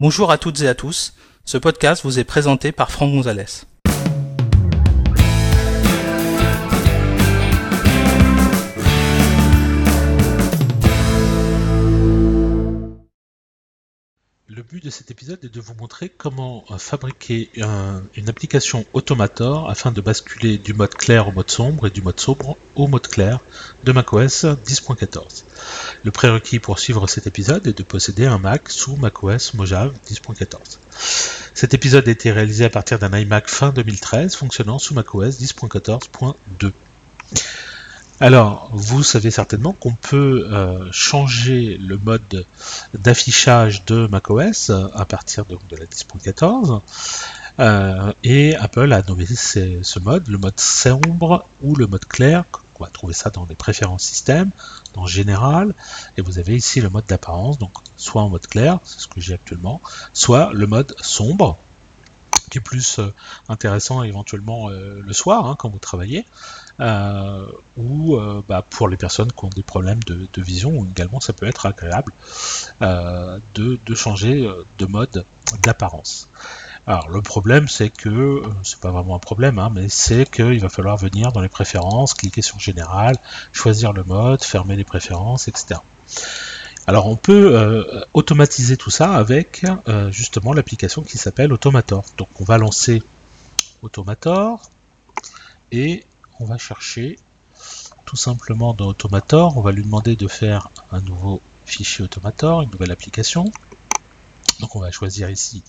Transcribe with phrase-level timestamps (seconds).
[0.00, 1.14] Bonjour à toutes et à tous.
[1.44, 3.64] Ce podcast vous est présenté par Franck Gonzalez.
[14.46, 18.84] Le but de cet épisode est de vous montrer comment euh, fabriquer un- une application
[18.92, 22.86] Automator afin de basculer du mode clair au mode sombre et du mode sombre au
[22.86, 23.40] mode clair
[23.84, 25.44] de macOS 10.14.
[26.02, 30.58] Le prérequis pour suivre cet épisode est de posséder un Mac sous macOS Mojave 10.14.
[31.54, 36.70] Cet épisode a été réalisé à partir d'un iMac fin 2013 fonctionnant sous macOS 10.14.2.
[38.20, 42.46] Alors, vous savez certainement qu'on peut euh, changer le mode
[42.96, 46.80] d'affichage de macOS euh, à partir de, la 10.14
[47.58, 52.44] euh, et Apple a nommé ce mode le mode sombre ou le mode clair.
[52.78, 54.50] On va trouver ça dans les préférences système,
[54.94, 55.74] dans général,
[56.16, 59.20] et vous avez ici le mode d'apparence, donc soit en mode clair, c'est ce que
[59.20, 59.80] j'ai actuellement,
[60.12, 61.56] soit le mode sombre,
[62.60, 63.12] plus euh,
[63.48, 66.24] intéressant éventuellement euh, le soir hein, quand vous travaillez,
[66.80, 67.46] euh,
[67.76, 71.66] ou bah, pour les personnes qui ont des problèmes de, vision, également ça peut être
[71.66, 72.12] agréable
[72.80, 75.24] de, changer de mode
[75.62, 76.28] d'apparence.
[76.86, 80.68] Alors le problème c'est que, c'est pas vraiment un problème, hein, mais c'est qu'il va
[80.68, 83.16] falloir venir dans les préférences, cliquer sur général,
[83.52, 85.80] choisir le mode, fermer les préférences, etc.
[86.86, 92.04] Alors on peut euh, automatiser tout ça avec euh, justement l'application qui s'appelle Automator.
[92.18, 93.02] Donc on va lancer
[93.82, 94.70] Automator
[95.72, 96.04] et
[96.40, 97.18] on va chercher
[98.04, 102.70] tout simplement dans Automator, on va lui demander de faire un nouveau fichier Automator, une
[102.70, 103.50] nouvelle application.
[104.60, 105.62] Donc on va choisir ici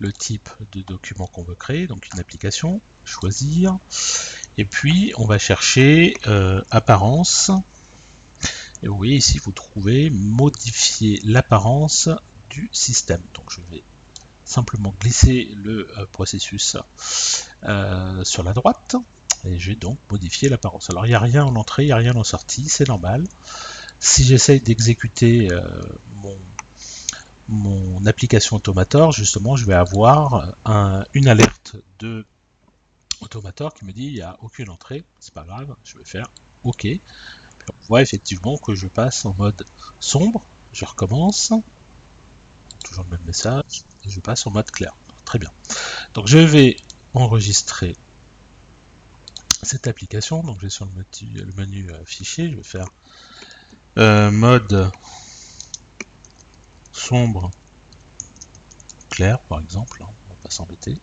[0.00, 3.78] le type de document qu'on veut créer, donc une application, choisir,
[4.58, 7.50] et puis on va chercher euh, apparence,
[8.82, 12.08] et vous voyez ici vous trouvez modifier l'apparence
[12.50, 13.22] du système.
[13.34, 13.82] Donc je vais
[14.44, 16.76] simplement glisser le euh, processus
[17.64, 18.96] euh, sur la droite,
[19.44, 20.90] et je vais donc modifier l'apparence.
[20.90, 23.26] Alors il n'y a rien en entrée, il n'y a rien en sortie, c'est normal.
[23.98, 25.82] Si j'essaye d'exécuter euh,
[27.48, 32.24] mon, application Automator, justement, je vais avoir un- une alerte de
[33.20, 36.30] Automator qui me dit il n'y a aucune entrée, c'est pas grave, je vais faire
[36.64, 36.86] OK.
[37.68, 39.64] On voit effectivement que je passe en mode
[40.00, 41.52] sombre, je recommence,
[42.84, 44.94] toujours le même message, et je passe en mode clair.
[45.24, 45.50] Très bien.
[46.14, 46.76] Donc je vais
[47.14, 47.96] enregistrer
[49.62, 50.42] cette application.
[50.42, 52.88] Donc je vais sur le menu, le euh, fichier, je vais faire
[53.98, 54.90] euh, mode
[56.92, 57.50] sombre
[59.10, 60.96] clair par exemple, hein, on va pas s'embêter.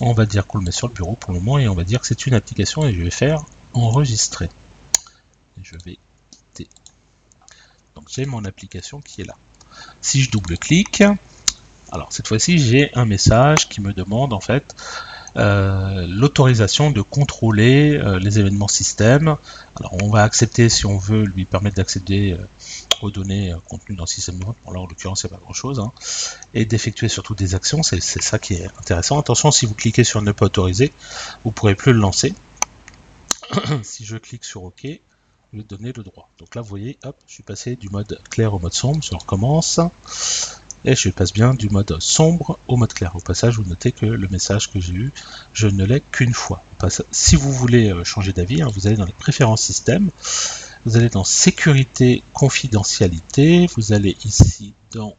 [0.00, 1.84] On va dire qu'on le met sur le bureau pour le moment et on va
[1.84, 3.44] dire que c'est une application et je vais faire
[3.74, 4.48] enregistrer.
[5.62, 5.98] Je vais
[6.30, 6.68] quitter.
[7.94, 9.36] Donc j'ai mon application qui est là.
[10.00, 11.02] Si je double-clique,
[11.92, 14.74] alors cette fois-ci j'ai un message qui me demande en fait
[15.36, 19.36] euh, l'autorisation de contrôler euh, les événements système.
[19.78, 22.44] Alors on va accepter si on veut lui permettre d'accéder euh,
[23.02, 24.56] aux données contenues dans le système note.
[24.64, 25.82] Bon là en l'occurrence c'est pas grand chose.
[26.54, 29.20] Et d'effectuer surtout des actions, c'est ça qui est intéressant.
[29.20, 30.92] Attention si vous cliquez sur ne pas autoriser,
[31.44, 32.34] vous pourrez plus le lancer.
[33.82, 34.86] si je clique sur OK,
[35.52, 36.30] vais donner le droit.
[36.38, 39.14] Donc là vous voyez, hop, je suis passé du mode clair au mode sombre, je
[39.14, 39.80] recommence.
[40.84, 43.14] Et je passe bien du mode sombre au mode clair.
[43.14, 45.12] Au passage, vous notez que le message que j'ai eu,
[45.52, 46.62] je ne l'ai qu'une fois.
[47.10, 50.10] Si vous voulez euh, changer d'avis, hein, vous allez dans les préférences système,
[50.86, 55.14] vous allez dans sécurité, confidentialité, vous allez ici dans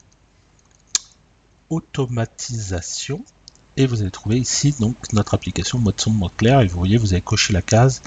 [1.69, 3.23] automatisation,
[3.77, 6.97] et vous allez trouver ici donc notre application mode sombre, mode clair, et vous voyez,
[6.97, 8.01] vous avez coché la case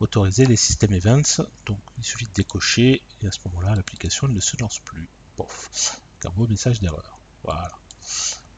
[0.00, 4.40] autoriser les systèmes events, donc il suffit de décocher, et à ce moment-là, l'application ne
[4.40, 5.08] se lance plus.
[5.36, 7.20] Pof un beau message d'erreur.
[7.42, 7.78] Voilà.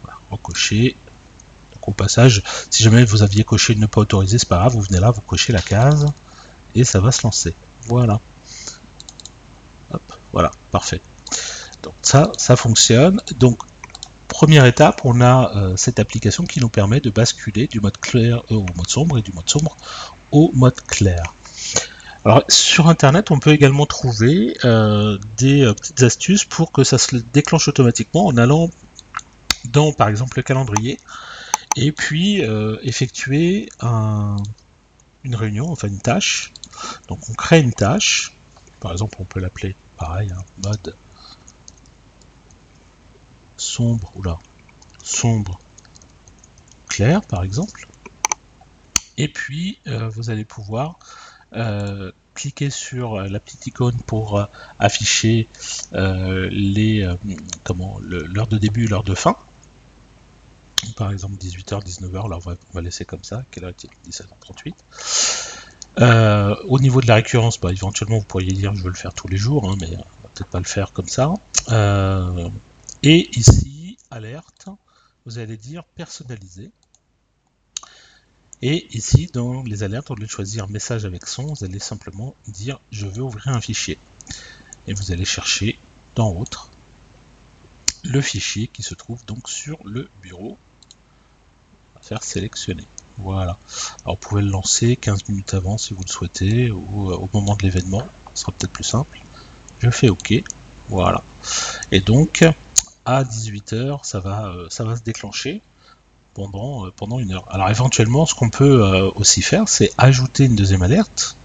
[0.02, 0.18] voilà.
[0.30, 0.96] Recocher.
[1.74, 4.82] Donc au passage, si jamais vous aviez coché ne pas autoriser, c'est pas grave, vous
[4.82, 6.06] venez là, vous cochez la case
[6.74, 7.54] et ça va se lancer.
[7.82, 8.20] Voilà.
[9.92, 11.00] Hop, voilà, parfait.
[11.82, 13.20] Donc ça, ça fonctionne.
[13.38, 13.58] Donc
[14.34, 18.42] première étape, on a euh, cette application qui nous permet de basculer du mode clair
[18.50, 19.76] euh, au mode sombre et du mode sombre
[20.32, 21.34] au mode clair.
[22.24, 27.14] Alors sur internet, on peut également trouver euh, des petites astuces pour que ça se
[27.32, 28.70] déclenche automatiquement en allant
[29.66, 30.98] dans par exemple le calendrier
[31.76, 32.42] et puis
[32.82, 34.36] effectuer un-
[35.22, 36.52] une réunion, enfin une tâche.
[37.08, 38.32] Donc on crée une tâche,
[38.80, 40.94] par exemple on peut l'appeler pareil, hein, mode
[43.74, 44.38] sombre, oula,
[45.02, 45.58] sombre
[46.88, 47.88] clair par exemple.
[49.18, 50.98] Et puis euh, vous allez pouvoir
[51.54, 54.46] euh, cliquer sur euh, la petite icône pour
[54.78, 55.48] afficher
[55.92, 57.08] les
[57.64, 59.36] comment l'heure de début, l'heure de fin.
[60.96, 63.90] Par exemple 18h, 19h, là on va, laisser comme ça, quelle heure est-il?
[64.08, 64.74] 17h38.
[66.00, 69.14] Euh, au niveau de la récurrence, bah, éventuellement vous pourriez dire je veux le faire
[69.14, 71.34] tous les jours, hein, mais on va peut-être pas le faire comme ça.
[73.06, 74.68] Et ici, alerte,
[75.26, 76.70] vous allez dire personnaliser.
[78.62, 82.34] Et ici, dans les alertes, au lieu de choisir message avec son, vous allez simplement
[82.48, 83.98] dire je veux ouvrir un fichier.
[84.86, 85.78] Et vous allez chercher
[86.14, 86.70] dans autre
[88.04, 90.56] le fichier qui se trouve donc sur le bureau.
[91.94, 92.86] On va faire sélectionner.
[93.18, 93.58] Voilà.
[94.04, 97.28] Alors vous pouvez le lancer 15 minutes avant si vous le souhaitez, ou euh, au
[97.34, 99.20] moment de l'événement, ce sera peut-être plus simple.
[99.80, 100.42] Je fais OK.
[100.88, 101.22] Voilà.
[101.92, 102.44] Et donc,
[103.04, 105.60] à 18h, ça va, euh, ça va se déclencher
[106.34, 107.46] pendant, euh, pendant une heure.
[107.50, 111.36] Alors éventuellement, ce qu'on peut aussi faire, c'est ajouter une deuxième alerte.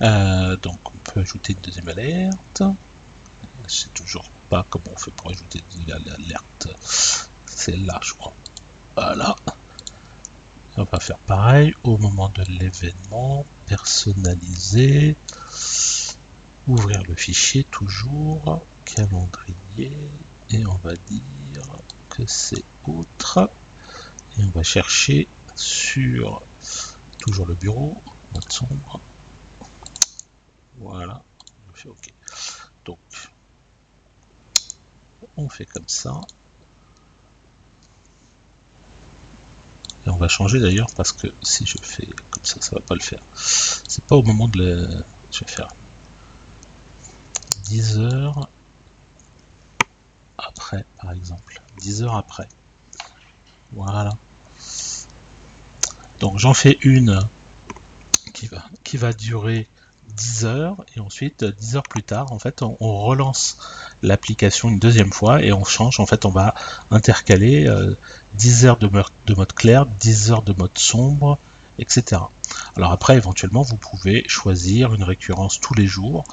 [0.00, 2.62] donc on peut ajouter une deuxième alerte.
[3.68, 6.68] Sais toujours pas comment on fait pour ajouter une deuxième alerte.
[7.46, 8.32] C'est là, je crois.
[8.96, 9.36] Voilà.
[10.76, 15.16] On va faire pareil au moment de l'événement, personnaliser,
[16.66, 19.92] ouvrir le fichier toujours, calendrier,
[20.52, 21.66] et on va dire
[22.10, 23.50] que c'est autre.
[24.38, 26.42] Et on va chercher sur
[27.18, 28.00] toujours le bureau,
[28.34, 29.00] mode sombre.
[30.78, 31.22] Voilà,
[31.86, 32.12] OK.
[32.84, 32.98] Donc,
[35.36, 36.20] on fait comme ça.
[40.06, 42.94] Et on va changer d'ailleurs parce que si je fais comme ça, ça va pas
[42.94, 43.22] le faire.
[43.34, 45.04] C'est pas au moment de le...
[45.30, 45.72] Je vais faire
[47.64, 48.48] 10 heures
[51.00, 51.60] par exemple.
[51.78, 52.48] 10 heures après.
[53.72, 54.12] Voilà.
[56.20, 57.20] Donc j'en fais une
[58.32, 59.66] qui va, qui va durer
[60.16, 63.58] 10 heures et ensuite 10 heures plus tard en fait on, relance
[64.02, 66.54] l'application une deuxième fois et on change en fait on va
[66.90, 67.68] intercaler
[68.34, 68.88] 10 euh, heures de,
[69.26, 71.38] de, mode clair 10 heures de mode sombre
[71.78, 72.20] etc
[72.76, 76.24] alors après éventuellement vous pouvez choisir une récurrence tous les jours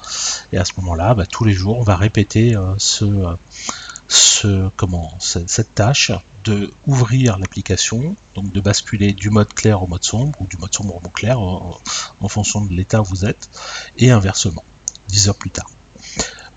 [0.52, 3.04] et à ce moment là bah, tous les jours on va répéter euh, ce,
[4.10, 6.12] ce comment cette tâche
[6.44, 10.74] de ouvrir l'application, donc de basculer du mode clair au mode sombre ou du mode
[10.74, 11.78] sombre au mode clair en,
[12.28, 13.48] fonction de l'état où vous êtes,
[13.98, 14.64] et inversement,
[15.08, 15.70] 10 heures plus tard.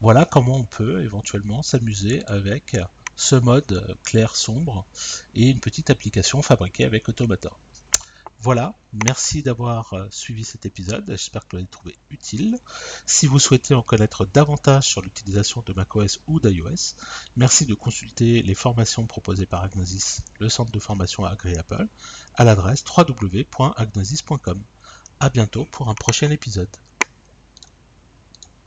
[0.01, 2.75] Voilà comment on peut éventuellement s'amuser avec
[3.15, 4.85] ce mode clair-sombre
[5.35, 7.51] et une petite application fabriquée avec Automata.
[8.43, 12.59] Voilà, merci d'avoir euh, suivi cet épisode, j'espère que vous l'avez trouvé utile.
[13.05, 16.97] Si vous souhaitez en connaître davantage sur l'utilisation de macOS ou d'iOS,
[17.37, 21.87] merci de consulter les formations proposées par Agnosis, le centre de formation Apple,
[22.35, 24.61] à l'adresse www.agnosis.com.
[25.21, 26.67] A bientôt pour un prochain épisode.